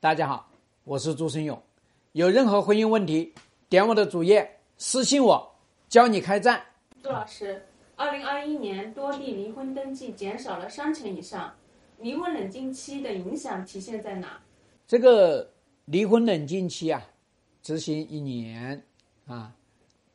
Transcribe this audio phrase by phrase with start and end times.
[0.00, 0.48] 大家好，
[0.84, 1.60] 我是朱生勇。
[2.12, 3.34] 有任何婚姻问题，
[3.68, 5.52] 点我的主页私信我，
[5.88, 6.62] 教你开战。
[7.02, 11.52] 杜老师，二零二一年多地离婚登记减少了三成以上，
[11.98, 14.40] 离婚冷静期的影响体现在哪？
[14.86, 15.50] 这个
[15.86, 17.04] 离婚冷静期啊，
[17.60, 18.80] 执行一年
[19.26, 19.52] 啊，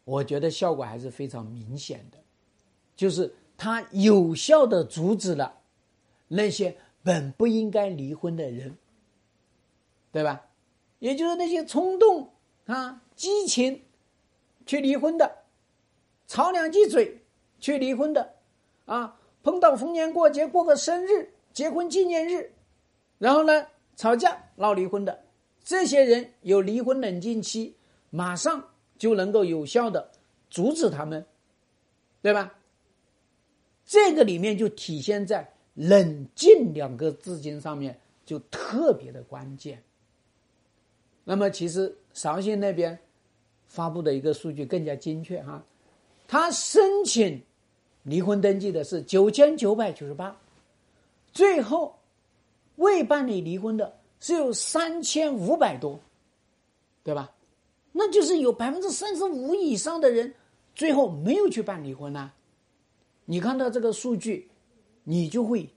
[0.05, 2.17] 我觉得效果还是非常明显的，
[2.95, 5.53] 就是它有效的阻止了
[6.29, 6.73] 那些
[7.03, 8.73] 本不应该离婚的人，
[10.13, 10.45] 对吧？
[10.99, 12.31] 也就是那些冲动
[12.65, 13.83] 啊、激情
[14.65, 15.39] 去离婚的，
[16.27, 17.21] 吵两句嘴
[17.59, 18.35] 去离婚的，
[18.85, 22.53] 啊，碰到逢年过节过个生日、结婚纪念日，
[23.17, 25.25] 然后呢吵架闹离婚的，
[25.61, 27.75] 这些人有离婚冷静期，
[28.09, 28.63] 马上
[28.97, 30.11] 就能够有效的
[30.49, 31.25] 阻止他们，
[32.21, 32.53] 对吧？
[33.83, 39.83] 这个里面就体现在“冷静”两个字经上面，就特别的关键。
[41.23, 42.97] 那么，其实绍兴那边
[43.67, 45.63] 发布的一个数据更加精确哈，
[46.27, 47.41] 他申请
[48.03, 50.35] 离婚登记的是九千九百九十八，
[51.31, 51.97] 最后
[52.75, 55.99] 未办理离婚的是有三千五百多，
[57.03, 57.31] 对吧？
[57.93, 60.33] 那就是有百分之三十五以上的人
[60.75, 62.31] 最后没有去办离婚呢、
[63.25, 64.49] 你看到这个数据，
[65.03, 65.69] 你就会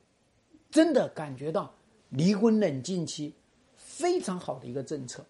[0.70, 1.72] 真的感觉到
[2.08, 3.32] 离婚冷静期
[3.76, 5.24] 非常好的一个政策。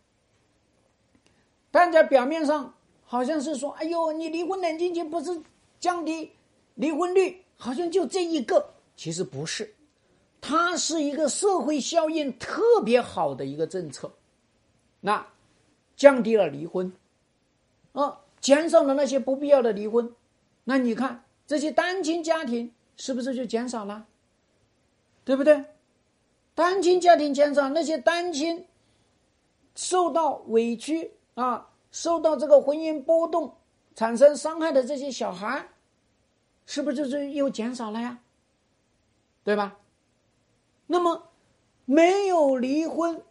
[1.77, 2.72] 看在表面上
[3.05, 5.41] 好像是说：“哎呦，你离婚冷静期不是
[5.78, 6.32] 降低
[6.77, 9.74] 离婚率，好像就这一个。”其实不是，
[10.41, 14.10] 它是一个社会效应特别好的一个政策。
[15.00, 15.27] 那
[15.97, 16.91] 降低了离婚，
[17.92, 20.10] 啊，减少了那些不必要的离婚。
[20.64, 24.06] 那你看这些单亲家庭是不是就减少了？
[25.24, 25.62] 对不对？
[26.54, 28.66] 单亲家庭减少，那些单亲
[29.74, 33.55] 受到委屈啊，受到这个婚姻波动
[33.95, 35.69] 产生伤害的这些小孩，
[36.66, 38.19] 是不是就是又减少了呀？
[39.44, 39.78] 对吧？
[40.87, 41.31] 那么
[41.84, 43.22] 没有离婚，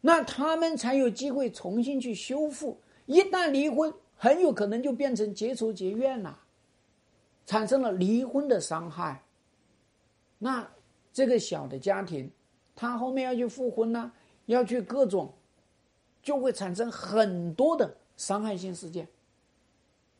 [0.00, 2.80] 那他们才有机会重新去修复。
[3.06, 6.40] 一旦离婚，很有可能就变成结仇结怨了，
[7.44, 9.22] 产生了离婚的伤害。
[10.38, 10.68] 那
[11.12, 12.30] 这个小的家庭，
[12.74, 14.10] 他后面要去复婚呢，
[14.46, 15.32] 要去各种，
[16.26, 19.06] 就会产生很多的伤害性事件，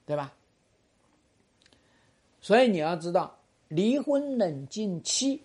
[0.06, 0.32] 对吧？
[2.40, 3.36] 所以你要知道，
[3.66, 5.42] 离婚冷静期，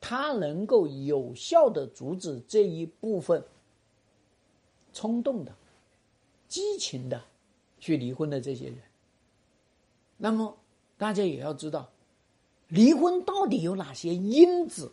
[0.00, 3.44] 它能够有效的阻止这一部分
[4.94, 5.54] 冲动的、
[6.48, 7.22] 激情的
[7.78, 8.78] 去离婚的这些人。
[10.16, 10.56] 那么
[10.96, 11.86] 大家也要知道，
[12.68, 14.90] 离婚到底有哪些因子，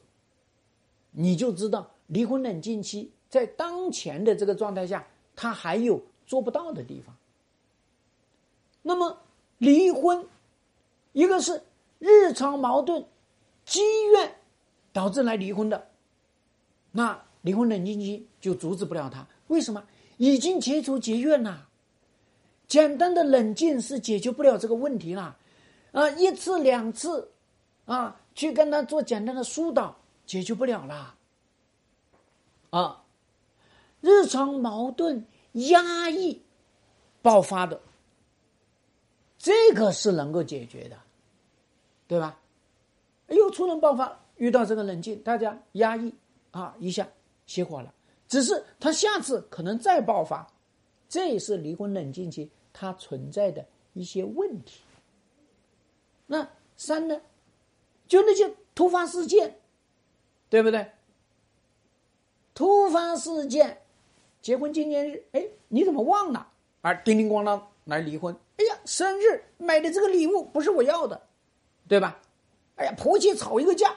[1.12, 7.16] 你就知道离婚冷静期在当前的这个状态下，他还有做不到的地方。
[8.82, 9.18] 那么
[9.58, 10.28] 离婚，
[11.14, 11.62] 一个是
[12.00, 13.06] 日常矛盾、
[13.66, 13.82] 积
[14.12, 14.36] 怨
[14.92, 15.90] 导致来离婚的，
[16.92, 19.26] 那离婚冷静期就阻止不了他。
[19.48, 19.84] 为什么？
[20.18, 21.68] 已经结仇结怨了，
[22.68, 25.38] 简单的冷静是解决不了这个问题了。
[25.94, 27.32] 啊，一次两次，
[27.86, 29.96] 啊，去跟他做简单的疏导，
[30.26, 31.16] 解决不了了。
[32.72, 33.04] 啊，
[34.30, 36.42] 常矛盾压抑
[37.22, 37.82] 爆发的，
[39.38, 40.98] 这个是能够解决的，
[42.08, 42.40] 对吧？
[43.28, 46.14] 又突然爆发，遇到这个冷静，大家压抑
[46.52, 47.08] 啊，一下
[47.48, 47.94] 熄火了。
[48.28, 50.48] 只是他下次可能再爆发，
[51.10, 54.82] 这也是离婚冷静期它存在的一些问题。
[56.28, 56.48] 那
[56.78, 57.20] 三呢？
[58.08, 59.60] 就那些突发事件，
[60.50, 60.92] 对不对？
[62.56, 63.82] 突发事件，
[64.42, 66.48] 结婚纪念日，哎，你怎么忘了？
[66.82, 71.22] 而叮叮咣啷来离婚，哎呀，生日买的这个礼物不是我要的，
[71.88, 72.20] 对吧？
[72.76, 73.94] 哎呀，婆媳吵一个架，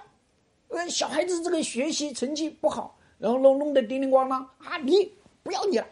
[0.68, 5.12] 呃，小孩子这个学习成绩不好，然后弄弄得叮叮咣啷啊，离
[5.44, 5.86] 不要你了，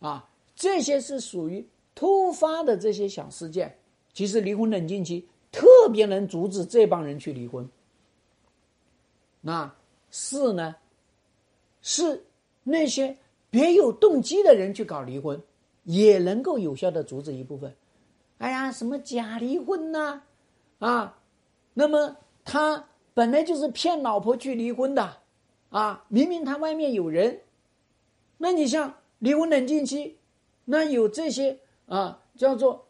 [0.00, 3.78] 啊，这些是属于突发的这些小事件。
[4.14, 7.68] 其实离婚冷静期特别能阻止这帮人去离婚。
[9.40, 9.70] 那
[10.10, 10.74] 四呢，
[11.82, 12.24] 是
[12.64, 13.16] 那些
[13.50, 15.40] 别有动机的人去搞离婚，
[15.84, 17.74] 也能够有效的阻止一部分。
[18.38, 20.22] 哎呀，什么假离婚呐、
[20.80, 21.18] 啊，
[21.74, 25.18] 那么他本来就是骗老婆去离婚的，
[25.70, 27.40] 啊，明明他外面有人，
[28.38, 30.18] 那你像离婚冷静期，
[30.64, 32.84] 那有这些啊，叫做。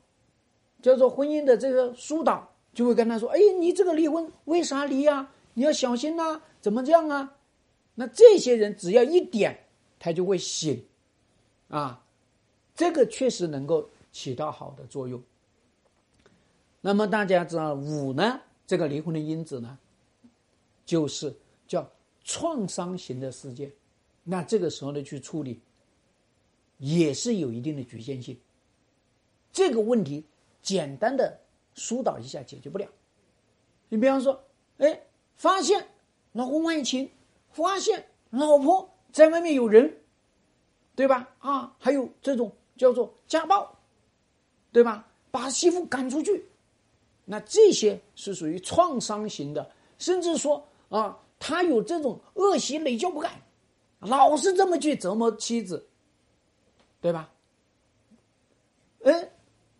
[0.82, 7.37] 叫做婚姻的这个疏导，就会跟他说：“哎，你这个离婚为啥离呀、你要小心呐、怎么这样啊？”
[7.97, 9.63] 那这些人只要一点，
[10.04, 10.84] 他就会醒，
[11.68, 12.04] 啊，
[12.74, 15.18] 这个确实能够起到好的作用。
[16.82, 18.38] 那么大家知道五呢？
[18.66, 19.78] 这个离婚的因子呢，
[20.84, 21.34] 就是
[21.66, 21.90] 叫
[22.22, 23.72] 创伤型的事件。
[24.22, 25.58] 那这个时候呢，去处理
[26.76, 28.38] 也是有一定的局限性。
[29.54, 30.22] 这个问题
[30.60, 31.40] 简单的
[31.74, 32.86] 疏导一下解决不了。
[33.88, 34.38] 你比方说，
[34.76, 35.00] 哎，
[35.34, 35.88] 发现
[36.32, 37.10] 老公外情，
[37.52, 39.96] 发现老婆在外面有人，
[40.96, 41.28] 对吧？
[41.38, 43.78] 啊，还有这种叫做家暴，
[44.72, 45.06] 对吧？
[45.31, 46.44] 把媳妇赶出去。
[47.25, 53.40] 那这些是属于创伤型的，甚至说啊，他有这种恶习累教不改，
[54.00, 55.87] 老是这么去折磨妻子，
[57.00, 57.31] 对吧？
[59.05, 59.31] 嗯，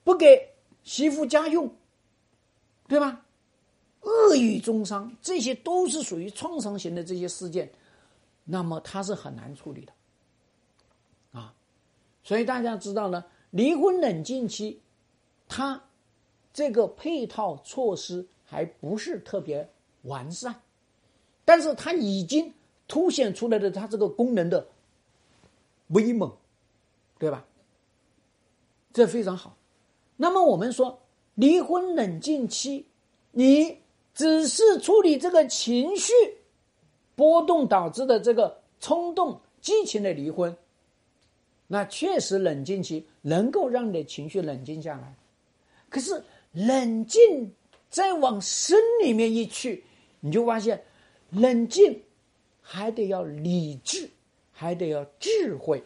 [0.05, 0.49] 不给
[0.85, 1.69] 媳妇家用，
[2.87, 3.21] 对吧？
[4.03, 7.69] 恶语中伤，这些都是属于创伤型的这些事件，
[8.45, 9.93] 那么他是很难处理的，
[11.33, 11.55] 啊，
[12.23, 14.81] 所以大家知道呢，离婚冷静期，
[15.49, 15.83] 他。
[16.57, 19.69] 这个配套措施还不是特别
[20.03, 20.55] 完善，
[21.45, 22.55] 但是它已经
[22.87, 24.65] 凸显出来的它这个功能的
[25.89, 26.33] 威猛，
[27.19, 27.45] 对吧？
[28.93, 29.57] 这非常好。
[30.17, 30.97] 那么我们说
[31.35, 32.87] 离婚冷静期，
[33.33, 33.81] 你
[34.15, 36.13] 只是处理这个情绪
[37.17, 40.57] 波动导致的这个冲动激情的离婚，
[41.67, 45.15] 那确实冷静期能够让你的情绪冷静下来，
[45.89, 46.23] 可是。
[46.57, 47.53] 冷静，
[47.91, 49.83] 再往深里面一去，
[50.21, 50.85] 你就发现，
[51.31, 52.01] 冷静
[52.63, 54.09] 还得要理智，
[54.53, 55.83] 还得要智慧，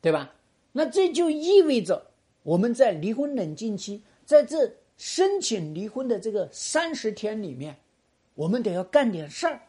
[0.00, 0.32] 对吧？
[0.70, 2.00] 那这就意味着
[2.44, 7.76] 我们在离婚冷静期，在这申请离婚的这个三十天里面，
[8.36, 9.60] 我们得要干点事儿，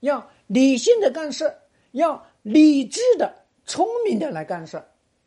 [0.00, 1.52] 要理性的干事，
[1.92, 3.34] 要理智的、
[3.64, 4.82] 聪明的来干事，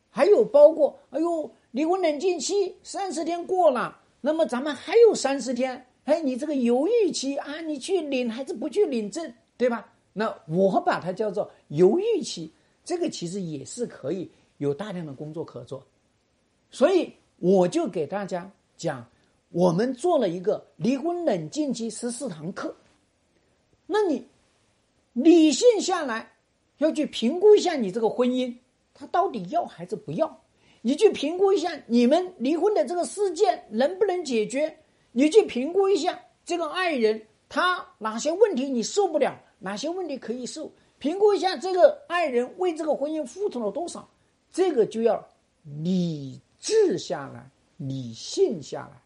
[0.10, 1.52] 还有包括，哎呦。
[1.72, 9.88] 离婚冷静期三十天过了，那么咱们还有三十天，哎，你这个犹豫期啊，你去领还是不去领证，对吧？
[10.12, 12.52] 那我把它叫做犹豫期，
[12.84, 14.28] 这个其实也是可以
[14.58, 15.86] 有大量的工作可做，
[16.72, 19.08] 所以我就给大家讲，
[19.50, 22.76] 我们做了一个离婚冷静期十四堂课，
[23.86, 24.26] 那你
[25.24, 26.32] 理性下来
[26.78, 28.56] 要去评估一下你这个婚姻，
[28.94, 30.42] 他到底要还是不要。
[30.82, 34.78] 你去评估一下你们离婚的这个事件能不能解决？
[35.12, 40.72] 你去评估一下这个爱人他哪些问题你受不了，哪些问题可以受？
[41.00, 44.10] 评估一下这个爱人为这个婚姻付出了多少？
[44.52, 45.28] 这个就要
[45.64, 49.02] 理智下来，理性下来，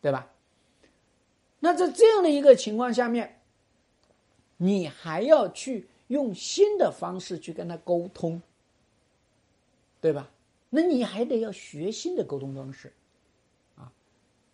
[0.00, 0.30] 对吧？
[1.58, 3.41] 那在这样的一个情况下面，
[4.62, 8.40] 你还要去用新的方式去跟他沟通，
[10.00, 10.30] 对吧？
[10.70, 12.92] 那你还得要学新的沟通方式，
[13.74, 13.92] 啊，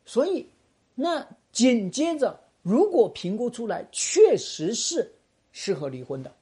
[0.06, 0.48] 所以
[0.94, 5.12] 那紧接着，如果评估出来确实是
[5.52, 6.34] 适合离婚的，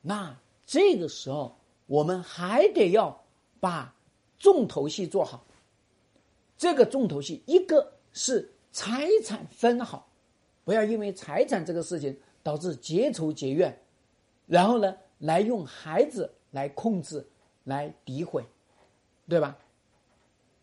[0.00, 0.34] 那
[0.64, 1.54] 这个时候
[1.86, 3.22] 我们还得要
[3.60, 3.94] 把
[4.38, 5.44] 重头戏做好。
[6.56, 10.08] 这个重头戏，一个是财产分好，
[10.64, 13.76] 不要因为财产这个事情导致结仇结怨，
[14.46, 17.26] 然后呢，来用孩子来控制、
[17.64, 18.44] 来诋毁。
[19.28, 19.56] 对吧？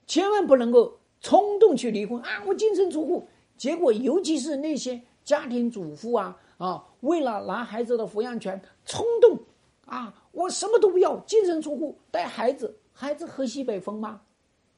[0.06, 2.44] 千万不能够冲动去离婚啊！
[2.46, 3.26] 我净身出户，
[3.58, 9.40] 结果尤其是那些家庭主妇啊啊，为了拿孩子的抚养权，冲动
[9.86, 14.22] 啊，我什么都不要，净身出户带孩子，孩子喝西北风吗？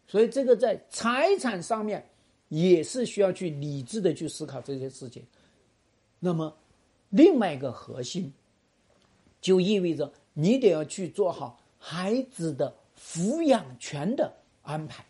[0.07, 2.07] 所以这个在财产上面
[2.49, 5.25] 也是需要去理智的去思考这些事情。
[6.19, 6.55] 那么，
[7.11, 8.33] 另外一个核心，
[9.39, 12.75] 就意味着你得要去做好孩子的。
[13.03, 15.03] 抚养权的安排，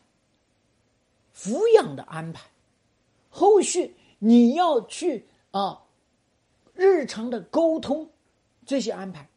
[1.36, 2.50] 抚养的安排，
[3.30, 5.84] 后续你要去啊，
[6.74, 8.10] 日常的沟通
[8.66, 9.28] 这些安排，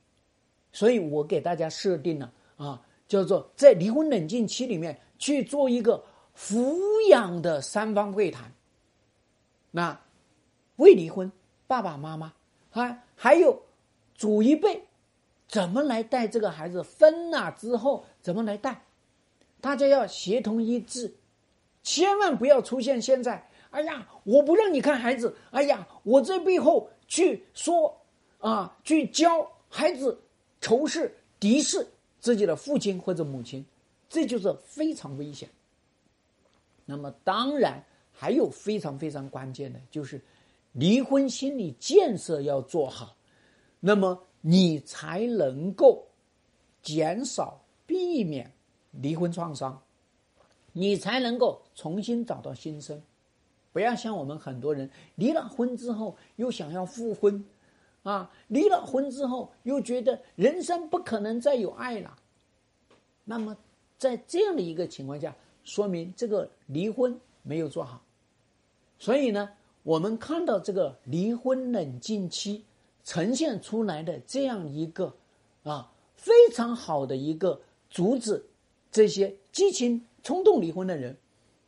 [0.73, 6.03] 所以我给大家设定了啊，叫做在离婚冷静期里面去做一个
[6.39, 6.79] 抚
[7.11, 8.55] 养的三方会谈。
[9.73, 10.01] 那
[10.77, 11.31] 未离婚
[11.67, 12.33] 爸爸妈妈
[12.75, 13.63] 啊还有
[14.15, 14.85] 祖一辈。
[15.47, 16.83] 怎么来带这个孩子？
[16.83, 18.83] 分了之后怎么来带？
[19.61, 21.15] 大家要协同一致，
[21.83, 23.49] 千万不要出现现在。
[23.71, 25.37] 哎呀，我不让你看孩子。
[25.51, 28.01] 哎呀，我在背后去说
[28.41, 30.19] 啊，去教孩子
[30.61, 31.87] 仇视、敌视
[32.19, 33.65] 自己的父亲或者母亲，
[34.09, 35.49] 这就是非常危险。
[36.85, 40.21] 那么，当然还有非常非常关键的，就是
[40.75, 43.17] 离婚心理建设要做好。
[43.81, 46.07] 那么你才能够
[46.83, 48.53] 减少、避免
[48.91, 49.83] 离婚创伤，
[50.73, 53.03] 你才能够重新找到新生。
[53.73, 57.45] 不要像我们很多人离了婚之后又想要复婚，
[58.03, 62.17] 啊，离了婚之后又觉得人生不可能再有爱了。
[63.25, 63.57] 那么
[63.99, 68.01] 在这样的一个情况下，说明这个离婚没有做好。
[68.99, 69.51] 所以呢，
[69.85, 72.65] 我们看到这个离婚冷静期
[73.05, 75.15] 呈现出来的这样一个
[75.63, 77.61] 啊非常好的一个
[77.91, 78.45] 阻止
[78.91, 81.17] 这些激情冲动离婚的人。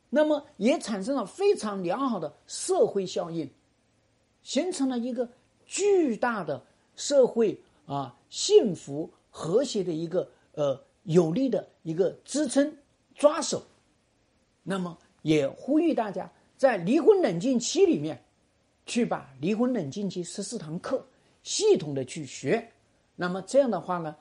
[0.09, 3.51] 那么也产生了非常良好的社会效应，
[4.43, 5.29] 形成了一个
[5.67, 12.75] 巨大的社会啊幸福和谐的一个呃有力的一个支撑
[13.15, 13.63] 抓手。
[14.63, 18.25] 那么也呼吁大家在离婚冷静期里面，
[18.87, 21.07] 去把离婚冷静期十四堂课
[21.43, 22.73] 系统的去学。
[23.15, 24.17] 那么这样的话呢，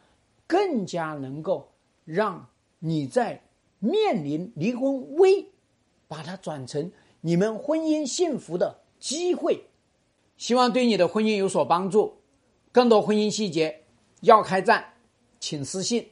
[0.47, 1.71] 更加能够
[2.03, 2.47] 让
[2.79, 3.41] 你在
[3.79, 5.45] 面临离婚危。
[6.07, 9.59] 把它转成你们婚姻幸福的机会，
[10.37, 12.13] 希望对你的婚姻有所帮助。
[12.71, 13.83] 更多婚姻细节
[14.21, 14.93] 要开战，
[15.39, 16.07] 请私信。